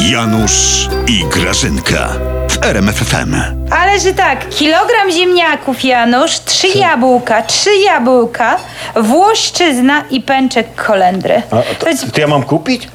[0.00, 2.08] Janusz i Grażynka
[2.50, 3.34] w RMFFM.
[3.70, 8.56] Ale że tak, kilogram ziemniaków, Janusz, trzy jabłka, trzy jabłka,
[8.96, 11.42] włoszczyzna i pęczek kolendry.
[11.50, 12.88] A, to, To jest- to ja mam kupić?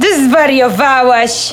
[0.00, 1.52] Ty zwariowałaś.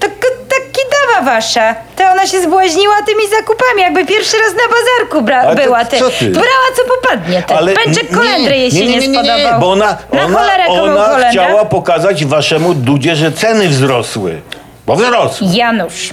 [0.00, 0.14] To k-
[0.48, 1.74] ta kidawa wasza.
[1.96, 5.84] To ona się zbłaźniła tymi zakupami, jakby pierwszy raz na bazarku bra- Ale to była.
[5.84, 5.98] Ty.
[5.98, 6.30] co ty?
[6.30, 7.42] Brała co popadnie.
[7.42, 7.74] Ty.
[7.84, 9.60] Pęczek kolendry jej się nie, spodobał.
[9.60, 11.30] bo ona, Na ona, cholerę komu ona kolendra?
[11.30, 14.40] chciała pokazać waszemu Dudzie, że ceny wzrosły.
[14.86, 15.46] Bo wzrosły.
[15.54, 16.10] Janusz.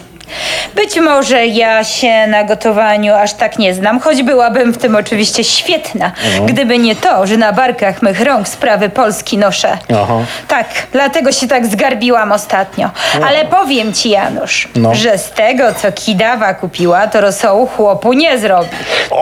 [0.76, 5.44] Być może ja się na gotowaniu aż tak nie znam, choć byłabym w tym oczywiście
[5.44, 6.46] świetna, Mhm.
[6.46, 9.78] gdyby nie to, że na barkach mych rąk sprawy Polski noszę.
[10.02, 10.14] Aha.
[10.48, 12.90] Tak, dlatego się tak zgarbiłam ostatnio.
[13.28, 14.96] Ale powiem ci, Janusz, No.
[14.96, 18.70] że z tego, co Kidawa kupiła, to rosołu chłopu nie zrobi.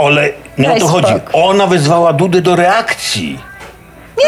[0.06, 1.08] Ale nie o Daj to chodzi.
[1.08, 1.42] spokój.
[1.44, 3.40] Ona wyzwała Dudę do reakcji.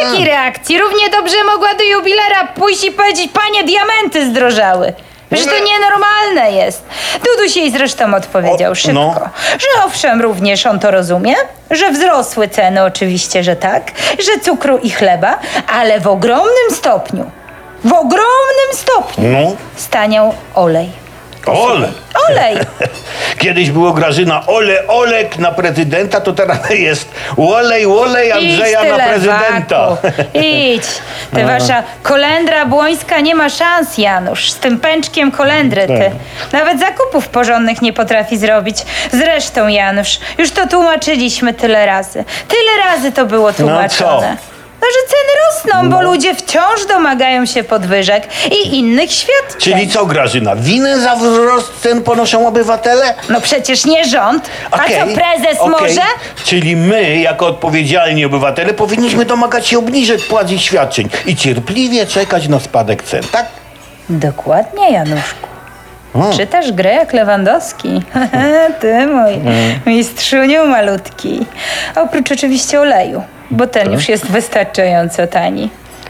[0.02, 0.80] Jakiej reakcji?
[0.80, 4.94] Równie dobrze mogła do jubilera pójść i powiedzieć, panie, diamenty zdrożały.
[5.32, 6.84] Że to nienormalne jest.
[7.26, 9.30] Duduś jej zresztą odpowiedział O, szybko, no.
[9.60, 11.36] że owszem, również on to rozumie,
[11.72, 15.40] że wzrosły ceny oczywiście, że tak, że cukru i chleba,
[15.80, 17.32] ale w ogromnym stopniu,
[17.84, 19.56] w ogromnym stopniu No.
[19.76, 20.90] staniał olej.
[21.48, 21.90] Ole!
[22.30, 22.58] Olej!
[23.40, 29.06] Kiedyś było Grażyna Ole Olek na prezydenta, to teraz jest Olej Olej Andrzeja Idź, na
[29.06, 29.88] prezydenta.
[29.90, 29.98] lewaku.
[30.34, 30.84] Idź.
[31.36, 34.52] Ty wasza kolendra błońska nie ma szans, Janusz.
[34.52, 35.98] Z tym pęczkiem kolendry ty.
[35.98, 36.54] Tak.
[36.54, 38.78] Nawet zakupów porządnych nie potrafi zrobić.
[39.12, 42.24] Zresztą, Janusz, już to tłumaczyliśmy tyle razy.
[42.48, 44.38] Tyle razy to było tłumaczone.
[44.86, 49.60] No, że ceny rosną, bo ludzie wciąż domagają się podwyżek i innych świadczeń.
[49.60, 53.14] Czyli co Grażyna, winę za wzrost cen ponoszą obywatele?
[53.30, 54.50] No przecież nie rząd.
[54.72, 54.84] A co
[55.16, 55.70] prezes okej.
[55.70, 56.02] może?
[56.46, 62.48] Czyli my, jako odpowiedzialni obywatele, powinniśmy domagać się obniżek płac i świadczeń i cierpliwie czekać
[62.48, 63.46] na spadek cen, tak?
[64.10, 65.55] Dokładnie, Januszku.
[66.16, 66.34] O.
[66.38, 68.02] Czytasz grę jak Lewandowski.
[68.82, 69.34] Ty mój
[69.86, 71.46] mistrzuniu malutki.
[71.96, 75.70] Oprócz oczywiście oleju, bo ten już jest wystarczająco tani.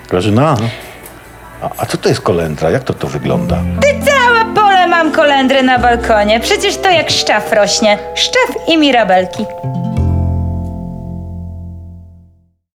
[0.10, 0.56] Grażyna,
[1.62, 2.70] a, a co to jest kolendra?
[2.70, 3.58] Jak to to wygląda?
[3.82, 6.40] Ty całe pole mam kolendry na balkonie.
[6.40, 7.98] Przecież to jak szczaw rośnie.
[8.16, 9.46] Szczaw i mirabelki.